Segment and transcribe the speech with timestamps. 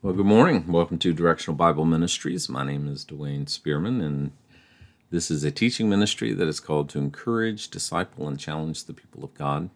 [0.00, 0.70] Well, good morning.
[0.70, 2.48] Welcome to Directional Bible Ministries.
[2.48, 4.30] My name is Dwayne Spearman, and
[5.10, 9.24] this is a teaching ministry that is called to encourage, disciple, and challenge the people
[9.24, 9.70] of God.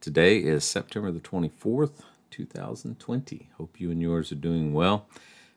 [0.00, 2.00] Today is September the 24th,
[2.30, 3.50] 2020.
[3.58, 5.06] Hope you and yours are doing well.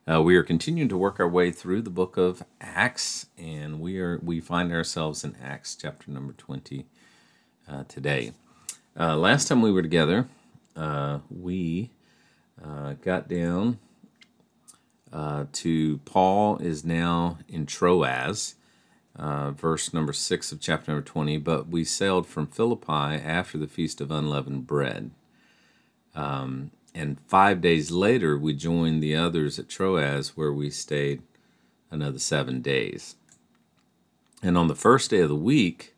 [0.06, 3.98] Uh, we are continuing to work our way through the book of Acts, and we
[3.98, 6.86] are we find ourselves in Acts chapter number 20
[7.66, 8.34] uh, today.
[9.00, 10.28] Uh, last time we were together,
[10.76, 11.92] uh, we
[12.62, 13.80] uh, got down
[15.12, 18.56] uh, to Paul is now in Troas,
[19.16, 21.38] uh, verse number 6 of chapter number 20.
[21.38, 25.12] But we sailed from Philippi after the Feast of Unleavened Bread.
[26.16, 31.22] Um, and five days later, we joined the others at Troas, where we stayed
[31.90, 33.16] another seven days.
[34.44, 35.96] And on the first day of the week,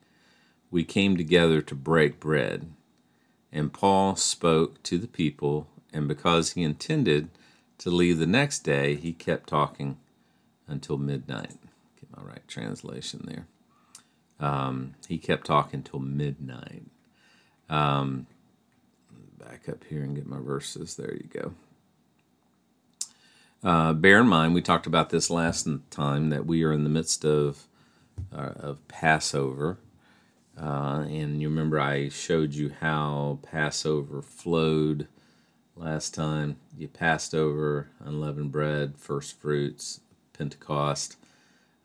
[0.70, 2.72] we came together to break bread.
[3.52, 7.30] And Paul spoke to the people, and because he intended
[7.80, 9.98] to leave the next day, he kept talking
[10.68, 11.58] until midnight.
[12.00, 13.48] Get my right translation there.
[14.40, 16.84] Um, he kept talking till midnight.
[17.70, 18.28] Um,
[19.40, 20.96] back up here and get my verses.
[20.96, 21.54] There you go.
[23.64, 26.90] Uh, bear in mind, we talked about this last time that we are in the
[26.90, 27.68] midst of
[28.32, 29.80] uh, of Passover,
[30.60, 35.08] uh, and you remember I showed you how Passover flowed
[35.76, 36.58] last time.
[36.78, 40.02] You passed over unleavened bread, first fruits,
[40.38, 41.18] Pentecost.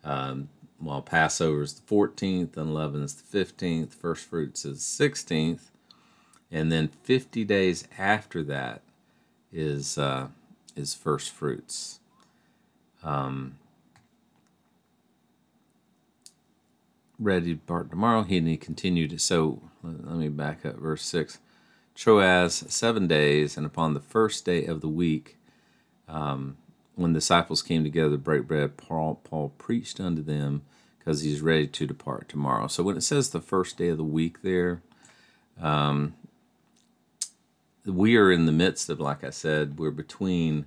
[0.05, 5.71] Um, while Passover is the 14th, unleavened is the 15th, first fruits is 16th,
[6.51, 8.83] and then 50 days after that
[9.53, 10.29] is uh,
[10.77, 11.99] is first fruits.
[13.03, 13.59] Um,
[17.19, 18.23] ready to depart tomorrow.
[18.23, 19.21] He, and he continued.
[19.21, 21.39] So let me back up verse 6.
[21.99, 25.37] Troas seven days, and upon the first day of the week,
[26.07, 26.57] um,
[26.95, 30.63] when the disciples came together to break bread, Paul, Paul preached unto them
[30.99, 32.69] because he's ready to depart tomorrow.
[32.69, 34.81] So when it says the first day of the week there,
[35.61, 36.15] um,
[37.85, 40.67] we are in the midst of, like I said, we're between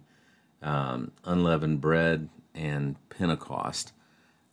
[0.62, 3.94] um, unleavened bread and Pentecost.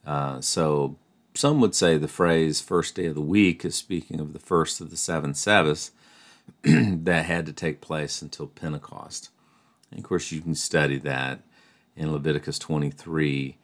[0.07, 0.97] Uh, so
[1.35, 4.81] some would say the phrase first day of the week is speaking of the first
[4.81, 5.91] of the seven Sabbaths
[6.63, 9.31] that had to take place until Pentecost.
[9.91, 11.41] And of course, you can study that
[11.97, 13.57] in Leviticus 23.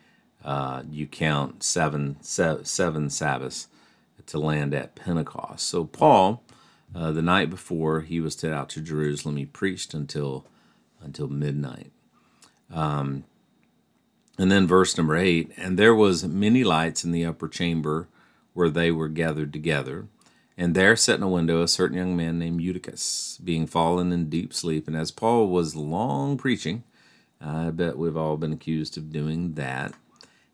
[0.45, 3.69] Uh, you count seven, seven Sabbaths
[4.27, 5.67] to land at Pentecost.
[5.67, 6.43] So, Paul,
[6.95, 10.47] uh, the night before he was to out to Jerusalem, he preached until
[11.01, 11.91] until midnight.
[12.73, 13.25] Um,
[14.39, 18.09] and then verse number eight, and there was many lights in the upper chamber
[18.53, 20.07] where they were gathered together.
[20.57, 24.29] And there sat in a window a certain young man named Eutychus, being fallen in
[24.29, 24.87] deep sleep.
[24.87, 26.85] And as Paul was long preaching,
[27.41, 29.95] I bet we've all been accused of doing that.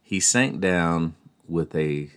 [0.02, 1.14] He sank down
[1.46, 2.10] with a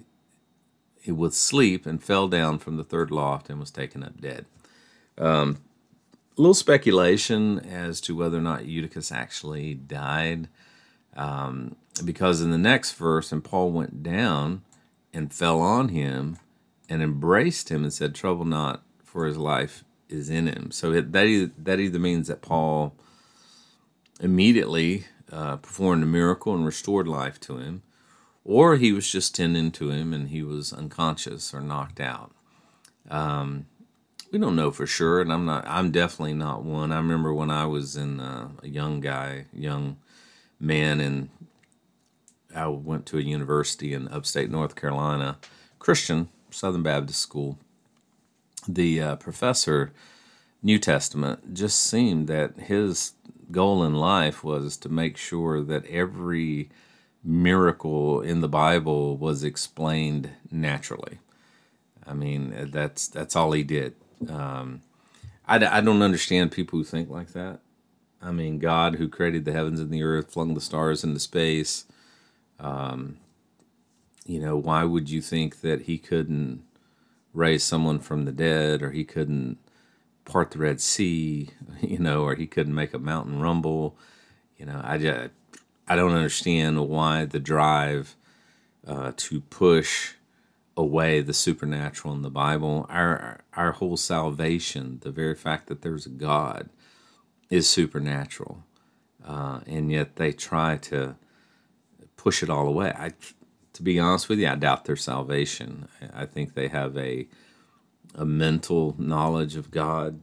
[1.06, 4.46] with sleep and fell down from the third loft and was taken up dead.
[5.18, 5.58] Um,
[6.38, 10.48] a little speculation as to whether or not Eutychus actually died,
[11.16, 14.64] um, because in the next verse, and Paul went down
[15.14, 16.38] and fell on him
[16.90, 21.12] and embraced him and said, "Trouble not, for his life is in him." So it,
[21.12, 22.96] that either, that either means that Paul
[24.20, 27.84] immediately uh, performed a miracle and restored life to him,
[28.44, 32.32] or he was just tending to him and he was unconscious or knocked out.
[33.10, 33.66] Um,
[34.32, 35.64] we don't know for sure, and I'm not.
[35.68, 36.92] I'm definitely not one.
[36.92, 39.98] I remember when I was in uh, a young guy, young
[40.60, 41.30] man, and
[42.56, 45.38] I went to a university in upstate North Carolina,
[45.78, 47.58] Christian Southern Baptist School,
[48.68, 49.92] the uh, professor,
[50.62, 53.14] New Testament, just seemed that his
[53.52, 56.70] goal in life was to make sure that every
[57.24, 61.20] miracle in the Bible was explained naturally.
[62.06, 63.96] I mean, that's that's all he did.
[64.30, 64.82] Um,
[65.48, 67.60] I, I don't understand people who think like that.
[68.22, 71.86] I mean, God, who created the heavens and the earth, flung the stars into space,
[72.60, 73.18] um,
[74.26, 76.64] you know, why would you think that he couldn't
[77.34, 79.58] raise someone from the dead or he couldn't
[80.26, 81.50] part the Red Sea,
[81.82, 83.98] you know, or he couldn't make a mountain rumble?
[84.58, 85.32] You know, I just,
[85.88, 88.16] I don't understand why the drive
[88.88, 90.14] uh, to push
[90.76, 92.86] away the supernatural in the Bible.
[92.90, 96.70] Our our whole salvation, the very fact that there's a God,
[97.50, 98.64] is supernatural,
[99.26, 101.16] uh, and yet they try to
[102.18, 102.94] push it all away.
[102.98, 103.12] I
[103.74, 105.88] to be honest with you, I doubt their salvation.
[106.14, 107.28] I think they have a
[108.16, 110.20] a mental knowledge of God.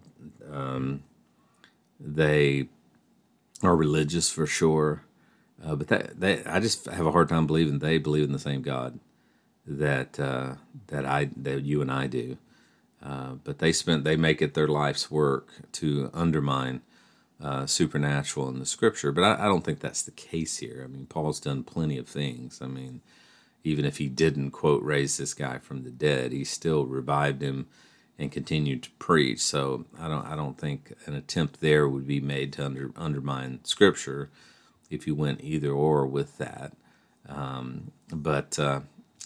[0.50, 1.02] Um,
[1.98, 2.68] they
[3.62, 5.02] are religious for sure,
[5.64, 8.38] uh, but that they I just have a hard time believing they believe in the
[8.38, 8.98] same God
[9.66, 10.54] that uh,
[10.88, 12.38] that I that you and I do.
[13.02, 16.82] Uh, but they spent they make it their life's work to undermine
[17.42, 19.12] uh, supernatural in the scripture.
[19.12, 20.82] But I, I, don't think that's the case here.
[20.84, 22.60] I mean, Paul's done plenty of things.
[22.60, 23.00] I mean,
[23.64, 27.66] even if he didn't quote raise this guy from the dead, he still revived him
[28.18, 29.40] and continued to preach.
[29.40, 33.60] So I don't I don't think an attempt there would be made to under, undermine
[33.64, 34.30] scripture
[34.90, 36.72] if you went either or with that.
[37.28, 38.80] Um, but uh,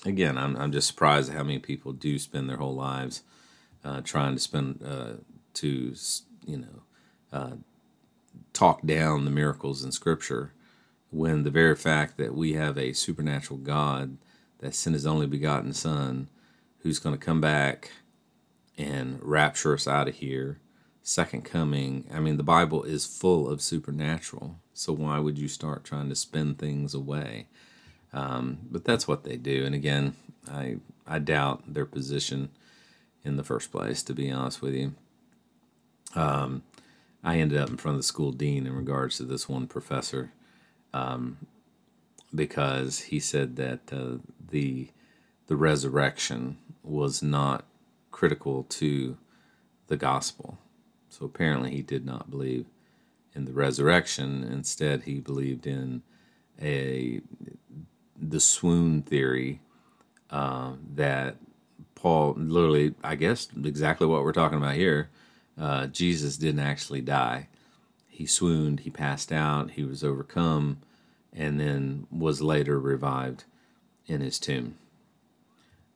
[0.04, 3.22] again, I'm I'm just surprised at how many people do spend their whole lives
[3.84, 5.14] uh, trying to spend uh,
[5.54, 5.94] to
[6.46, 6.82] you know
[7.32, 7.56] uh,
[8.52, 10.52] talk down the miracles in Scripture
[11.10, 14.18] when the very fact that we have a supernatural God
[14.64, 16.26] that sent His only begotten Son,
[16.78, 17.90] who's going to come back
[18.78, 20.58] and rapture us out of here,
[21.02, 22.08] second coming.
[22.10, 24.56] I mean, the Bible is full of supernatural.
[24.72, 27.48] So why would you start trying to spin things away?
[28.14, 29.66] Um, but that's what they do.
[29.66, 30.16] And again,
[30.50, 32.48] I I doubt their position
[33.22, 34.94] in the first place, to be honest with you.
[36.14, 36.62] Um,
[37.22, 40.32] I ended up in front of the school dean in regards to this one professor
[40.94, 41.36] um,
[42.34, 44.16] because he said that uh,
[44.50, 44.88] the
[45.46, 47.64] the resurrection was not
[48.10, 49.16] critical to
[49.88, 50.58] the gospel.
[51.10, 52.66] So apparently he did not believe
[53.34, 54.42] in the resurrection.
[54.44, 56.02] Instead, he believed in
[56.60, 57.20] a
[58.20, 59.60] the swoon theory
[60.30, 61.36] uh, that
[61.94, 65.10] Paul literally, I guess, exactly what we're talking about here.
[65.58, 67.48] Uh, Jesus didn't actually die.
[68.08, 70.78] He swooned, he passed out, he was overcome,
[71.34, 73.44] and then was later revived
[74.06, 74.76] in his tomb.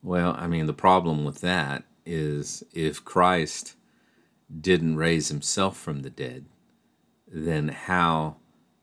[0.02, 3.74] Well, I mean, the problem with that is if Christ
[4.60, 6.46] didn't raise himself from the dead,
[7.26, 8.36] then how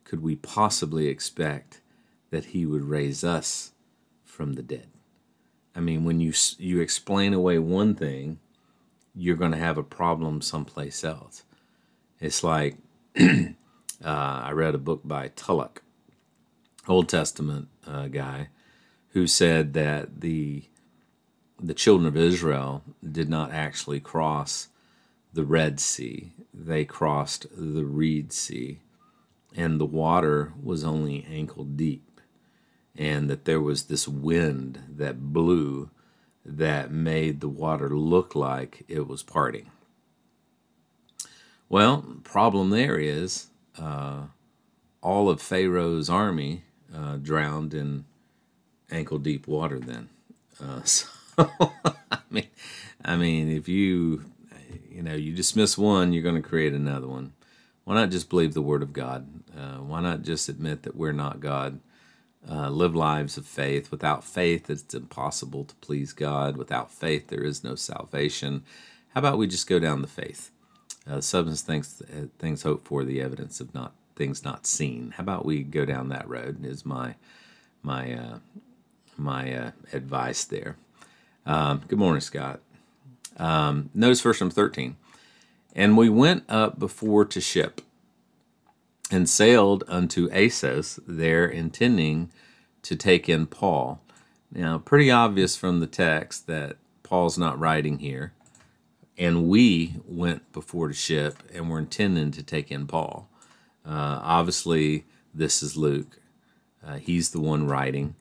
[0.03, 1.81] could we possibly expect
[2.29, 3.71] that he would raise us
[4.23, 4.87] from the dead?
[5.75, 8.39] I mean, when you you explain away one thing,
[9.13, 11.43] you're going to have a problem someplace else.
[12.19, 12.77] It's like
[13.19, 13.45] uh,
[14.03, 15.81] I read a book by Tullock,
[16.87, 18.49] Old Testament uh, guy,
[19.09, 20.63] who said that the
[21.59, 24.67] the children of Israel did not actually cross
[25.33, 28.79] the Red Sea; they crossed the Reed Sea,
[29.55, 32.05] and the water was only ankle deep
[32.97, 35.89] and that there was this wind that blew
[36.45, 39.71] that made the water look like it was parting.
[41.67, 43.47] Well, problem there is
[43.77, 44.25] uh,
[45.01, 46.63] all of Pharaoh's army
[46.95, 48.05] uh, drowned in
[48.91, 49.79] ankle deep water.
[49.79, 50.09] Then,
[50.63, 51.07] uh, so
[51.37, 52.47] I mean,
[53.03, 54.25] I mean, if you
[54.89, 57.33] you know you dismiss one, you're going to create another one.
[57.83, 59.27] Why not just believe the word of God?
[59.55, 61.79] Uh, why not just admit that we're not God?
[62.49, 63.91] uh, live lives of faith.
[63.91, 66.57] Without faith, it's impossible to please God.
[66.57, 68.63] Without faith, there is no salvation.
[69.13, 70.51] How about we just go down the faith?
[71.09, 75.13] Uh, substance things uh, things hoped for, the evidence of not things not seen.
[75.17, 76.65] How about we go down that road?
[76.65, 77.15] Is my
[77.83, 78.39] my uh,
[79.17, 80.77] my uh, advice there.
[81.45, 82.59] Um, good morning, Scott.
[83.37, 84.97] Um, notice verse number thirteen.
[85.73, 87.81] And we went up before to ship
[89.11, 92.31] and sailed unto Assos, there intending
[92.81, 94.01] to take in Paul.
[94.51, 98.31] Now, pretty obvious from the text that Paul's not writing here.
[99.17, 103.29] And we went before the ship and were intending to take in Paul.
[103.85, 106.19] Uh, obviously, this is Luke.
[106.85, 108.15] Uh, he's the one writing.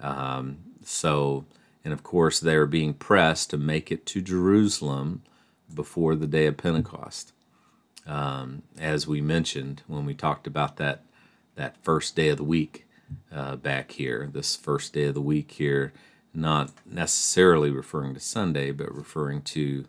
[0.00, 1.44] Um, so,
[1.84, 5.22] and of course, they are being pressed to make it to Jerusalem
[5.72, 7.32] before the day of Pentecost
[8.06, 11.04] um, as we mentioned when we talked about that
[11.56, 12.86] that first day of the week
[13.32, 14.28] uh, back here.
[14.32, 15.92] This first day of the week here,
[16.32, 19.84] not necessarily referring to Sunday, but referring to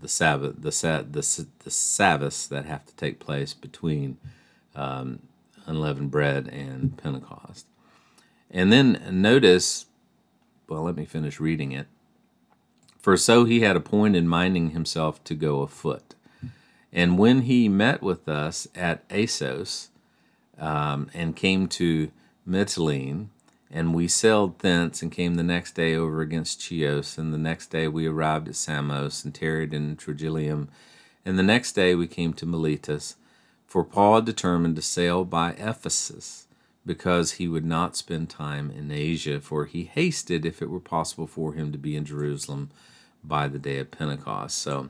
[0.00, 0.70] the Sabbath, the,
[1.10, 4.16] the the Sabbaths that have to take place between
[4.74, 5.20] um,
[5.66, 7.66] unleavened bread and Pentecost.
[8.50, 9.86] And then notice,
[10.68, 11.86] well, let me finish reading it.
[12.98, 16.14] For so he had appointed minding himself to go afoot.
[16.92, 19.90] And when he met with us at Assos
[20.58, 22.10] um, and came to
[22.46, 23.28] Mytilene,
[23.70, 27.68] and we sailed thence and came the next day over against Chios, and the next
[27.68, 30.68] day we arrived at Samos and tarried in Trogyllium,
[31.24, 33.16] and the next day we came to Miletus.
[33.66, 36.48] For Paul determined to sail by Ephesus,
[36.84, 41.26] because he would not spend time in Asia, for he hasted, if it were possible
[41.26, 42.70] for him, to be in Jerusalem
[43.22, 44.58] by the day of Pentecost.
[44.58, 44.88] So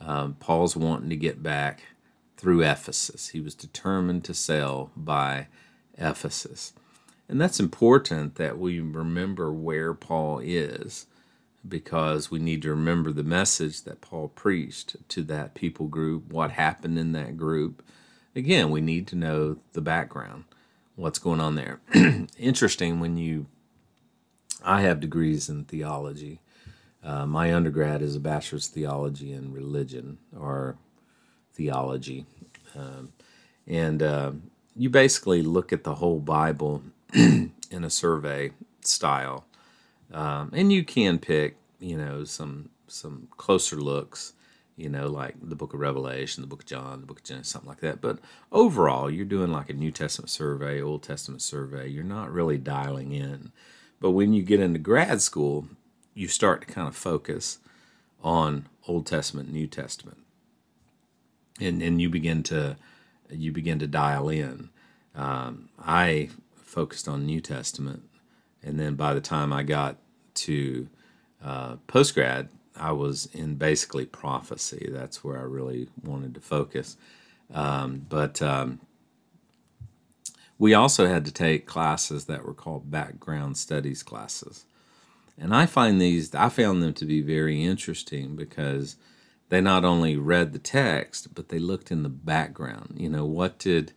[0.00, 1.82] um, Paul's wanting to get back
[2.36, 3.30] through Ephesus.
[3.30, 5.48] He was determined to sail by
[5.96, 6.74] Ephesus.
[7.28, 11.06] And that's important that we remember where Paul is
[11.68, 16.52] because we need to remember the message that Paul preached to that people group, what
[16.52, 17.82] happened in that group.
[18.36, 20.44] Again, we need to know the background,
[20.94, 21.80] what's going on there.
[22.38, 23.46] Interesting when you,
[24.64, 26.40] I have degrees in theology.
[27.02, 30.76] Uh, my undergrad is a bachelor's theology in religion or
[31.54, 32.26] theology.
[32.76, 33.12] Um,
[33.66, 34.32] and uh,
[34.76, 36.82] you basically look at the whole Bible
[37.70, 39.44] in a survey style.
[40.12, 44.34] Um, and you can pick, you know, some some closer looks,
[44.76, 47.52] you know, like the Book of Revelation, the Book of John, the Book of Genesis,
[47.52, 48.00] something like that.
[48.00, 48.20] But
[48.52, 51.88] overall, you're doing like a New Testament survey, Old Testament survey.
[51.88, 53.50] You're not really dialing in.
[53.98, 55.66] But when you get into grad school,
[56.14, 57.58] you start to kind of focus
[58.22, 60.18] on Old Testament, New Testament
[61.60, 62.76] and and you begin to
[63.30, 64.70] you begin to dial in.
[65.14, 66.30] Um, I
[66.76, 68.02] focused on New Testament,
[68.62, 69.96] and then by the time I got
[70.34, 70.90] to
[71.42, 74.90] uh, post grad, I was in basically prophecy.
[74.92, 76.98] That's where I really wanted to focus.
[77.50, 78.80] Um, but um,
[80.58, 84.66] we also had to take classes that were called background studies classes,
[85.38, 88.96] and I find these I found them to be very interesting because
[89.48, 93.58] they not only read the text but they looked in the background you know what
[93.58, 93.92] did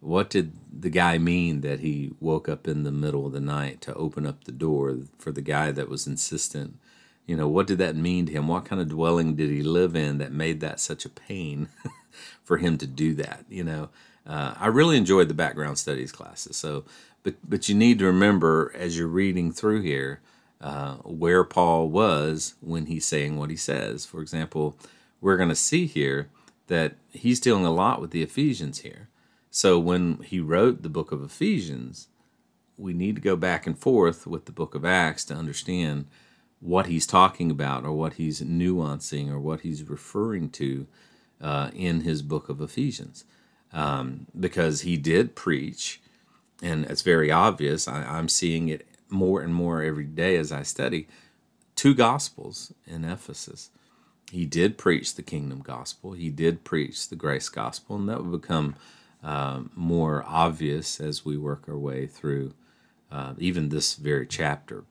[0.00, 3.80] what did the guy mean that he woke up in the middle of the night
[3.80, 6.78] to open up the door for the guy that was insistent
[7.26, 9.96] you know what did that mean to him what kind of dwelling did he live
[9.96, 11.68] in that made that such a pain
[12.44, 13.88] for him to do that you know
[14.26, 16.84] uh, i really enjoyed the background studies classes so
[17.22, 20.20] but but you need to remember as you're reading through here
[20.60, 24.04] uh, where Paul was when he's saying what he says.
[24.04, 24.76] For example,
[25.20, 26.28] we're going to see here
[26.66, 29.07] that he's dealing a lot with the Ephesians here.
[29.50, 32.08] So when he wrote the book of Ephesians,
[32.76, 36.06] we need to go back and forth with the book of Acts to understand
[36.60, 40.86] what he's talking about or what he's nuancing or what he's referring to
[41.40, 43.24] uh, in his book of Ephesians.
[43.72, 46.00] Um, because he did preach,
[46.62, 47.86] and it's very obvious.
[47.86, 51.06] I, I'm seeing it more and more every day as I study,
[51.76, 53.70] two gospels in Ephesus.
[54.30, 58.40] He did preach the kingdom gospel, he did preach the grace gospel, and that would
[58.40, 58.74] become
[59.22, 62.54] uh, more obvious as we work our way through
[63.10, 64.84] uh, even this very chapter.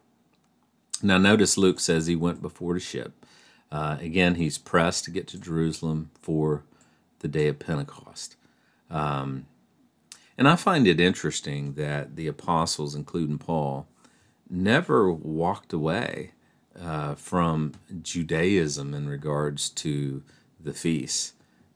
[1.01, 3.25] Now, notice Luke says he went before the ship.
[3.71, 6.63] Uh, again, he's pressed to get to Jerusalem for
[7.19, 8.35] the day of Pentecost.
[8.89, 9.45] Um,
[10.37, 13.87] and I find it interesting that the apostles, including Paul,
[14.49, 16.31] never walked away
[16.79, 20.23] uh, from Judaism in regards to
[20.59, 21.33] the feasts,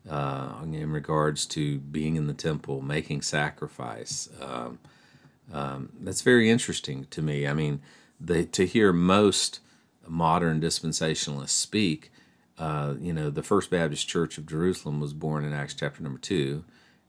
[0.10, 4.30] uh, in regards to being in the temple, making sacrifice.
[4.42, 4.80] Um,
[5.54, 7.48] um, that's very interesting to me.
[7.48, 7.82] I mean,
[8.20, 9.60] the, to hear most
[10.08, 12.12] modern dispensationalists speak,
[12.58, 16.20] uh, you know, the First Baptist Church of Jerusalem was born in Acts chapter number
[16.20, 16.64] two,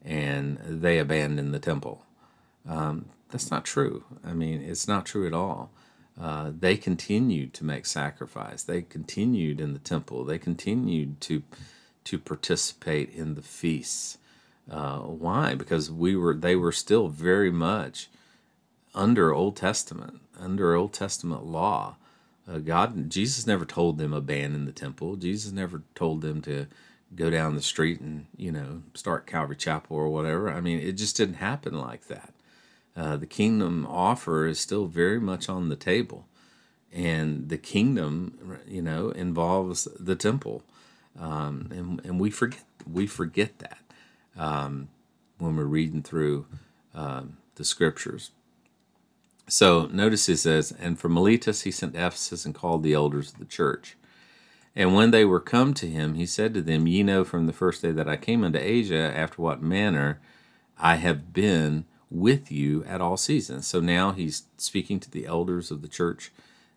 [0.04, 2.04] and they abandoned the temple.
[2.68, 4.04] Um, that's not true.
[4.24, 5.70] I mean, it's not true at all.
[6.20, 8.62] Uh, they continued to make sacrifice.
[8.62, 10.24] They continued in the temple.
[10.24, 11.42] They continued to
[12.04, 14.18] to participate in the feasts.
[14.70, 15.54] Uh, why?
[15.54, 18.08] Because we were they were still very much
[18.94, 21.96] under Old Testament, under Old Testament law.
[22.48, 25.16] Uh, God, Jesus never told them abandon the temple.
[25.16, 26.66] Jesus never told them to
[27.14, 30.50] go down the street and you know start Calvary Chapel or whatever.
[30.50, 32.32] I mean, it just didn't happen like that
[32.96, 36.26] uh, the kingdom offer is still very much on the table.
[36.92, 40.62] And the kingdom, you know, involves the temple.
[41.18, 43.78] Um, and, and we forget we forget that
[44.36, 44.88] um,
[45.38, 46.46] when we're reading through
[46.94, 48.30] um, the scriptures.
[49.48, 53.38] So notice he says, and from Miletus he sent Ephesus and called the elders of
[53.38, 53.96] the church.
[54.74, 57.52] And when they were come to him, he said to them, Ye know from the
[57.52, 60.20] first day that I came unto Asia, after what manner
[60.78, 63.66] I have been with you at all seasons.
[63.66, 66.32] So now he's speaking to the elders of the church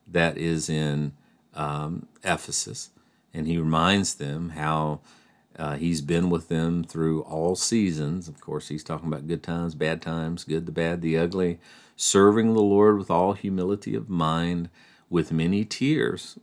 [0.08, 1.14] that is in
[1.54, 2.90] um, Ephesus,
[3.36, 5.02] and he reminds them how
[5.58, 8.28] uh, he's been with them through all seasons.
[8.28, 11.60] Of course, he's talking about good times, bad times, good, the bad, the ugly,
[11.96, 14.70] serving the Lord with all humility of mind,
[15.10, 16.38] with many tears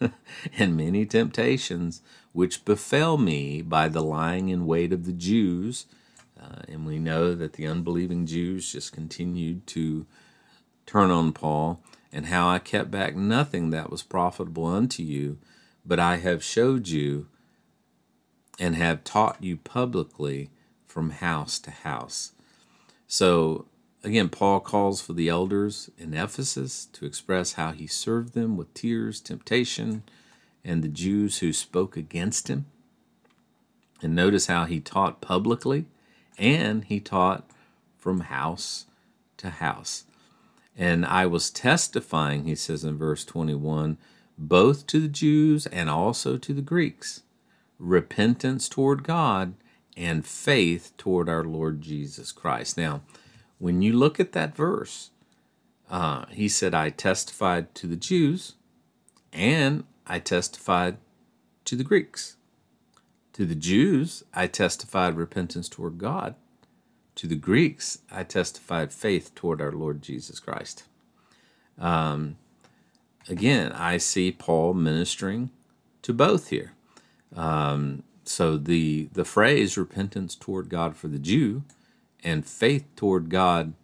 [0.58, 5.86] and many temptations, which befell me by the lying in wait of the Jews
[6.40, 10.06] uh, and we know that the unbelieving Jews just continued to
[10.84, 15.38] turn on Paul, and how I kept back nothing that was profitable unto you,
[15.86, 17.28] but I have showed you
[18.58, 20.50] and have taught you publicly
[20.86, 22.32] from house to house.
[23.06, 23.66] So,
[24.02, 28.72] again, Paul calls for the elders in Ephesus to express how he served them with
[28.74, 30.02] tears, temptation,
[30.64, 32.66] and the Jews who spoke against him.
[34.02, 35.86] And notice how he taught publicly
[36.38, 37.48] and he taught
[37.96, 38.86] from house
[39.38, 40.04] to house.
[40.76, 43.96] And I was testifying, he says in verse 21,
[44.38, 47.22] both to the Jews and also to the Greeks,
[47.78, 49.54] repentance toward God
[49.96, 52.76] and faith toward our Lord Jesus Christ.
[52.76, 53.02] Now,
[53.58, 55.10] when you look at that verse,
[55.90, 58.54] uh, he said, I testified to the Jews
[59.32, 60.98] and I testified
[61.64, 62.36] to the Greeks.
[63.34, 66.34] To the Jews, I testified repentance toward God.
[67.16, 70.84] To the Greeks, I testified faith toward our Lord Jesus Christ.
[71.78, 72.36] Um,
[73.28, 75.50] again, I see Paul ministering
[76.02, 76.72] to both here.
[77.34, 81.62] Um, so the the phrase repentance toward God for the Jew
[82.24, 83.74] and faith toward God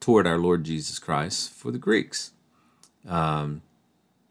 [0.00, 2.32] toward our Lord Jesus Christ for the Greeks.
[3.06, 3.62] Um,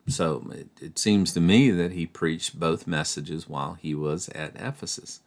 [0.08, 4.56] so it, it, seems to me that he preached both messages while he was at
[4.56, 5.22] Ephesus.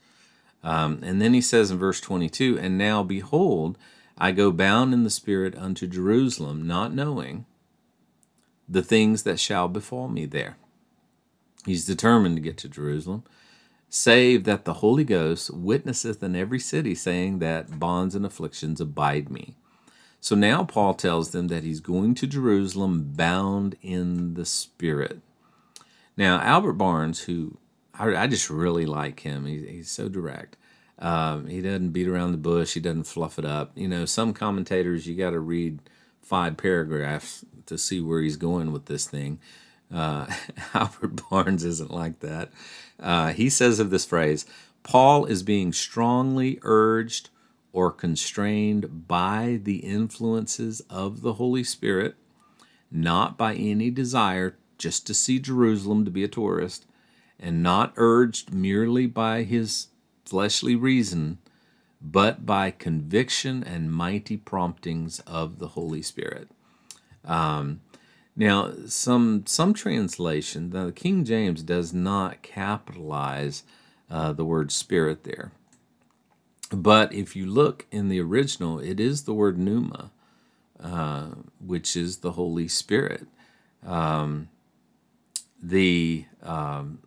[0.62, 3.78] Um, and then he says in verse 22 And now behold,
[4.18, 7.46] I go bound in the Spirit unto Jerusalem, not knowing
[8.68, 10.56] the things that shall befall me there.
[11.66, 13.24] He's determined to get to Jerusalem,
[13.88, 19.30] save that the Holy Ghost witnesseth in every city, saying that bonds and afflictions abide
[19.30, 19.56] me.
[20.20, 25.20] So now Paul tells them that he's going to Jerusalem bound in the Spirit.
[26.16, 27.58] Now, Albert Barnes, who
[27.98, 29.46] I, I just really like him.
[29.46, 30.56] He, he's so direct.
[30.98, 32.74] Um, he doesn't beat around the bush.
[32.74, 33.72] He doesn't fluff it up.
[33.74, 35.80] You know, some commentators you got to read
[36.22, 39.38] five paragraphs to see where he's going with this thing.
[39.92, 40.26] Uh,
[40.74, 42.50] Albert Barnes isn't like that.
[42.98, 44.46] Uh, he says of this phrase,
[44.82, 47.30] Paul is being strongly urged
[47.72, 52.14] or constrained by the influences of the Holy Spirit,
[52.90, 56.86] not by any desire just to see Jerusalem to be a tourist,
[57.38, 59.88] and not urged merely by his
[60.24, 61.38] fleshly reason,
[62.00, 66.48] but by conviction and mighty promptings of the Holy Spirit.
[67.24, 67.80] Um,
[68.36, 73.62] now, some some translation, the King James does not capitalize
[74.10, 75.52] uh, the word spirit there,
[76.70, 80.10] but if you look in the original, it is the word pneuma,
[80.80, 81.28] uh,
[81.64, 83.26] which is the Holy Spirit.
[83.86, 84.48] Um,
[85.62, 86.98] the um,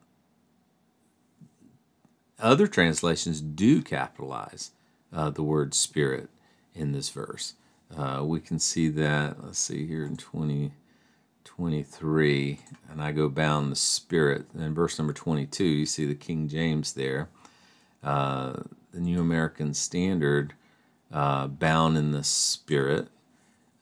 [2.40, 4.72] other translations do capitalize
[5.14, 6.30] uh, the word spirit
[6.74, 7.54] in this verse.
[7.96, 13.76] Uh, we can see that, let's see here in 2023, and I go bound the
[13.76, 14.46] spirit.
[14.58, 17.30] In verse number 22, you see the King James there.
[18.04, 20.54] Uh, the New American Standard,
[21.12, 23.08] uh, bound in the spirit.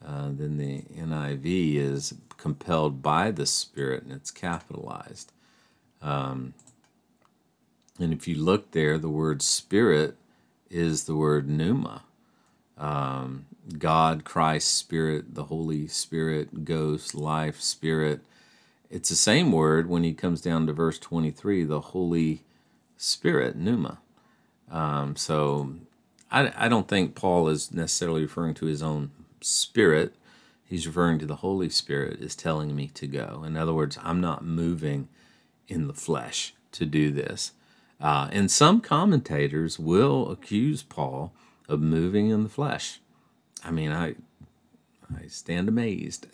[0.06, 5.32] Uh, then the NIV is compelled by the Spirit, and it's capitalized.
[6.02, 6.54] Um,
[8.00, 10.18] and if you look there, the word spirit
[10.70, 12.04] is the word pneuma.
[12.78, 13.46] Um,
[13.78, 18.22] God, Christ, Spirit, the Holy Spirit, Ghost, Life, Spirit.
[18.90, 22.44] It's the same word when he comes down to verse 23, the Holy
[22.98, 24.00] Spirit, pneuma.
[24.70, 25.76] Um, so
[26.32, 30.16] I, I don't think Paul is necessarily referring to his own spirit.
[30.64, 33.44] He's referring to the Holy Spirit is telling me to go.
[33.46, 35.08] In other words, I'm not moving
[35.68, 37.52] in the flesh to do this.
[38.00, 41.34] Uh, and some commentators will accuse Paul
[41.70, 43.00] of moving in the flesh.
[43.66, 44.16] I mean, I
[45.14, 46.28] I stand amazed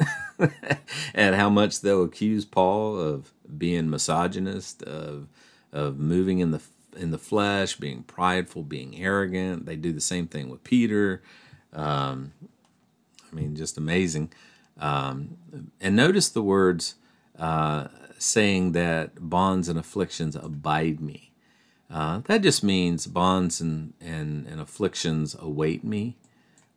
[1.15, 5.27] at how much they'll accuse Paul of being misogynist, of
[5.71, 6.61] of moving in the
[6.97, 9.65] in the flesh, being prideful, being arrogant.
[9.65, 11.21] They do the same thing with Peter.
[11.73, 12.33] Um,
[13.31, 14.33] I mean, just amazing.
[14.77, 15.37] Um,
[15.79, 16.95] and notice the words
[17.39, 21.31] uh, saying that bonds and afflictions abide me.
[21.89, 26.17] Uh, that just means bonds and, and, and afflictions await me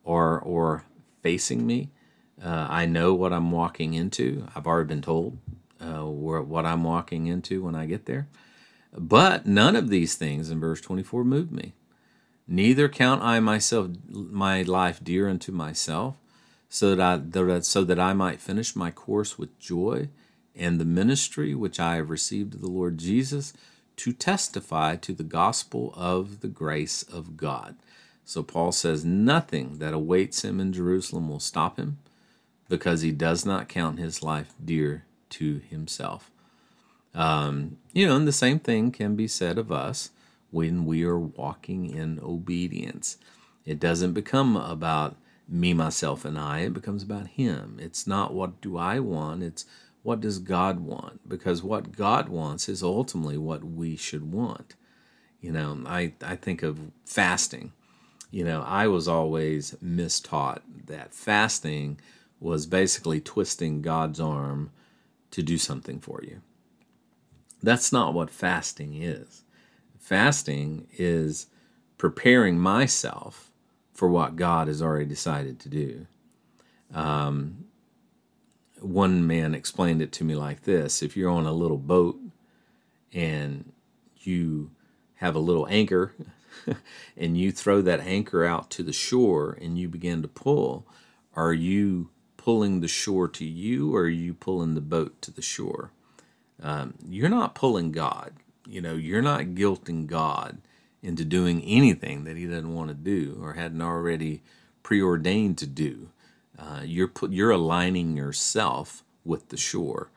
[0.04, 0.84] or, or
[1.22, 1.90] facing me.
[2.42, 4.46] Uh, I know what I'm walking into.
[4.54, 5.38] I've already been told
[5.80, 8.28] uh, what I'm walking into when I get there.
[8.96, 11.72] But none of these things in verse 24 move me.
[12.46, 16.16] Neither count I myself my life dear unto myself,
[16.68, 20.10] so that I so that I might finish my course with joy,
[20.54, 23.54] and the ministry which I have received of the Lord Jesus
[23.96, 27.76] to testify to the gospel of the grace of God.
[28.24, 31.98] So Paul says nothing that awaits him in Jerusalem will stop him
[32.68, 36.30] because he does not count his life dear to himself.
[37.14, 40.10] Um, you know, and the same thing can be said of us
[40.50, 43.18] when we are walking in obedience.
[43.64, 45.16] It doesn't become about
[45.48, 46.60] me, myself, and I.
[46.60, 47.78] It becomes about Him.
[47.80, 49.66] It's not what do I want, it's
[50.02, 51.28] what does God want?
[51.28, 54.74] Because what God wants is ultimately what we should want.
[55.40, 57.72] You know, I, I think of fasting.
[58.34, 62.00] You know, I was always mistaught that fasting
[62.40, 64.72] was basically twisting God's arm
[65.30, 66.40] to do something for you.
[67.62, 69.44] That's not what fasting is.
[70.00, 71.46] Fasting is
[71.96, 73.52] preparing myself
[73.92, 76.08] for what God has already decided to do.
[76.92, 77.66] Um,
[78.80, 82.18] one man explained it to me like this if you're on a little boat
[83.12, 83.72] and
[84.18, 84.72] you
[85.18, 86.16] have a little anchor
[87.16, 90.86] and you throw that anchor out to the shore and you begin to pull,
[91.34, 95.42] are you pulling the shore to you or are you pulling the boat to the
[95.42, 95.90] shore?
[96.62, 98.34] Um, you're not pulling God.
[98.66, 100.58] You know, you're not guilting God
[101.02, 104.42] into doing anything that He doesn't want to do or hadn't already
[104.82, 106.08] preordained to do.
[106.58, 110.10] Uh, you're you're aligning yourself with the shore.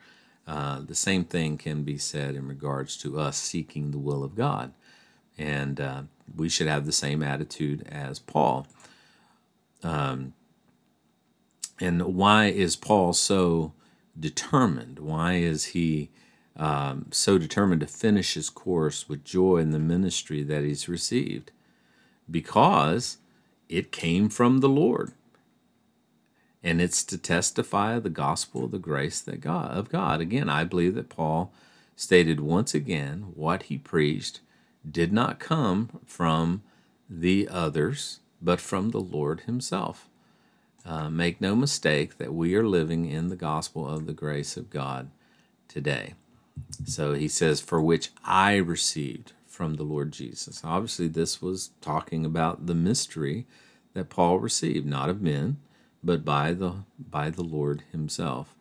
[0.46, 4.34] Uh, the same thing can be said in regards to us seeking the will of
[4.34, 4.72] God,
[5.36, 6.02] and uh,
[6.36, 8.66] we should have the same attitude as Paul.
[9.82, 10.34] Um,
[11.80, 13.72] and why is Paul so
[14.18, 14.98] determined?
[14.98, 16.10] Why is he
[16.56, 21.52] um, so determined to finish his course with joy in the ministry that he's received?
[22.30, 23.18] Because
[23.68, 25.12] it came from the Lord.
[26.62, 30.20] And it's to testify the gospel of the grace that God of God.
[30.20, 31.52] Again, I believe that Paul
[31.94, 34.40] stated once again what he preached
[34.90, 36.62] did not come from
[37.08, 40.08] the others, but from the Lord Himself.
[40.84, 44.70] Uh, make no mistake that we are living in the gospel of the grace of
[44.70, 45.10] God
[45.68, 46.14] today.
[46.86, 50.62] So he says, For which I received from the Lord Jesus.
[50.64, 53.46] Obviously, this was talking about the mystery
[53.94, 55.58] that Paul received, not of men,
[56.02, 58.54] but by the by the Lord himself.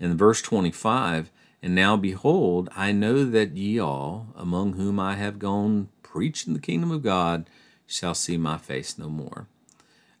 [0.00, 1.30] In verse 25,
[1.62, 6.60] and now behold, I know that ye all, among whom I have gone preaching the
[6.60, 7.48] kingdom of God,
[7.86, 9.46] shall see my face no more.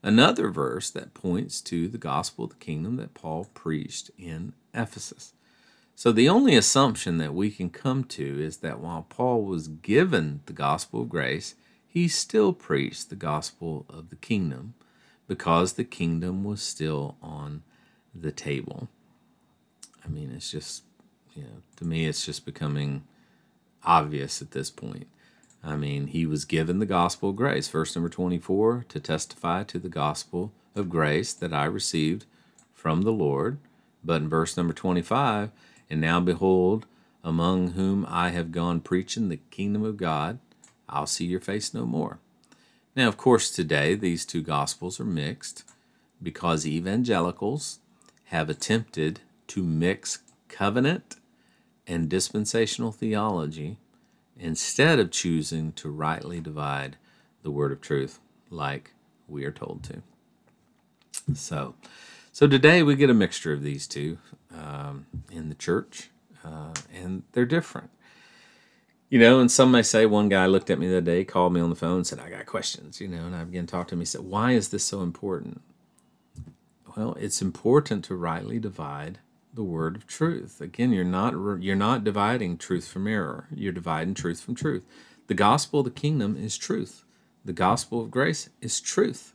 [0.02, 5.32] Another verse that points to the gospel of the kingdom that Paul preached in Ephesus.
[5.94, 10.40] So, the only assumption that we can come to is that while Paul was given
[10.46, 11.54] the gospel of grace,
[11.86, 14.74] he still preached the gospel of the kingdom
[15.28, 17.62] because the kingdom was still on
[18.14, 18.88] the table.
[20.04, 20.82] I mean, it's just,
[21.76, 23.04] to me, it's just becoming
[23.84, 25.06] obvious at this point.
[25.64, 29.78] I mean, he was given the gospel of grace, verse number 24, to testify to
[29.78, 32.24] the gospel of grace that I received
[32.74, 33.58] from the Lord.
[34.04, 35.50] But in verse number 25,
[35.88, 36.86] and now behold,
[37.22, 40.40] among whom I have gone preaching the kingdom of God,
[40.88, 42.18] I'll see your face no more.
[42.96, 45.64] Now, of course, today these two gospels are mixed
[46.20, 47.78] because evangelicals
[48.26, 50.18] have attempted to mix
[50.48, 51.16] covenant
[51.86, 53.78] and dispensational theology
[54.38, 56.96] instead of choosing to rightly divide
[57.42, 58.94] the word of truth like
[59.28, 60.02] we are told to.
[61.34, 61.74] So,
[62.32, 64.18] so today we get a mixture of these two
[64.54, 66.10] um, in the church,
[66.44, 67.90] uh, and they're different.
[69.08, 71.52] You know, and some may say, one guy looked at me the other day, called
[71.52, 73.70] me on the phone, and said, I got questions, you know, and I began to
[73.70, 74.00] talk to him.
[74.00, 75.60] He said, Why is this so important?
[76.96, 79.18] Well, it's important to rightly divide
[79.54, 80.60] the word of truth.
[80.60, 83.48] Again, you're not you're not dividing truth from error.
[83.54, 84.82] You're dividing truth from truth.
[85.26, 87.04] The gospel of the kingdom is truth.
[87.44, 89.34] The gospel of grace is truth.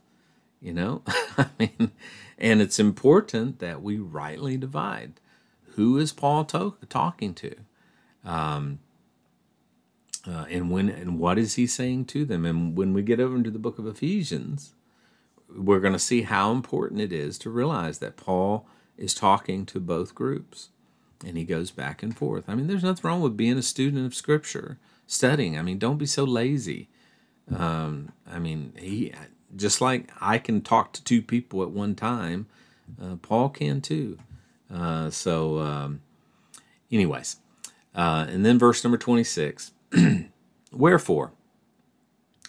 [0.59, 1.03] You know,
[1.37, 1.91] I mean,
[2.37, 5.19] and it's important that we rightly divide.
[5.75, 7.55] Who is Paul to- talking to?
[8.25, 8.79] Um,
[10.27, 12.43] uh, and when and what is he saying to them?
[12.43, 14.73] And when we get over into the book of Ephesians,
[15.55, 18.67] we're going to see how important it is to realize that Paul
[18.97, 20.69] is talking to both groups,
[21.25, 22.45] and he goes back and forth.
[22.47, 25.57] I mean, there's nothing wrong with being a student of Scripture, studying.
[25.57, 26.89] I mean, don't be so lazy.
[27.55, 29.13] Um, I mean, he
[29.55, 32.47] just like I can talk to two people at one time,
[33.01, 34.17] uh, Paul can too.
[34.73, 36.01] Uh, so, um,
[36.91, 37.37] anyways,
[37.95, 39.71] uh, and then verse number twenty six.
[40.71, 41.31] Wherefore,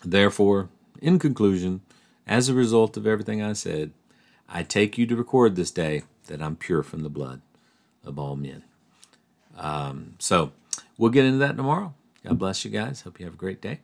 [0.04, 0.68] therefore,
[1.00, 1.82] in conclusion,
[2.26, 3.92] as a result of everything I said,
[4.48, 7.42] I take you to record this day that I'm pure from the blood
[8.04, 8.62] of all men.
[9.56, 10.52] Um, so
[10.96, 11.94] we'll get into that tomorrow.
[12.24, 13.02] God bless you guys.
[13.02, 13.80] Hope you have a great day.